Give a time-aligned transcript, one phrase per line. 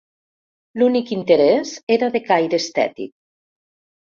[0.81, 3.17] L'únic interès era de caire estètic.